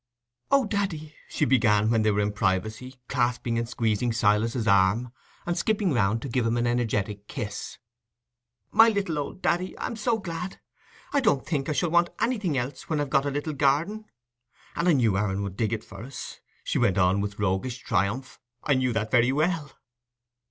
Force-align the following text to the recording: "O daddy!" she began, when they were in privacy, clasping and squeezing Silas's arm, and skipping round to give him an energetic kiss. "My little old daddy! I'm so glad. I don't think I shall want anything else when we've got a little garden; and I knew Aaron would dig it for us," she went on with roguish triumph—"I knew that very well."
"O 0.49 0.65
daddy!" 0.65 1.13
she 1.29 1.45
began, 1.45 1.91
when 1.91 2.01
they 2.01 2.09
were 2.09 2.21
in 2.21 2.33
privacy, 2.33 2.99
clasping 3.07 3.59
and 3.59 3.69
squeezing 3.69 4.11
Silas's 4.11 4.67
arm, 4.67 5.13
and 5.45 5.55
skipping 5.55 5.93
round 5.93 6.23
to 6.23 6.27
give 6.27 6.43
him 6.43 6.57
an 6.57 6.65
energetic 6.65 7.27
kiss. 7.27 7.77
"My 8.71 8.89
little 8.89 9.19
old 9.19 9.43
daddy! 9.43 9.77
I'm 9.77 9.95
so 9.95 10.17
glad. 10.17 10.59
I 11.13 11.19
don't 11.19 11.45
think 11.45 11.69
I 11.69 11.73
shall 11.73 11.91
want 11.91 12.09
anything 12.19 12.57
else 12.57 12.89
when 12.89 12.97
we've 12.97 13.11
got 13.11 13.27
a 13.27 13.29
little 13.29 13.53
garden; 13.53 14.05
and 14.75 14.89
I 14.89 14.93
knew 14.93 15.15
Aaron 15.19 15.43
would 15.43 15.55
dig 15.55 15.71
it 15.71 15.83
for 15.83 16.01
us," 16.01 16.39
she 16.63 16.79
went 16.79 16.97
on 16.97 17.21
with 17.21 17.37
roguish 17.37 17.77
triumph—"I 17.83 18.73
knew 18.73 18.93
that 18.93 19.11
very 19.11 19.31
well." 19.31 19.71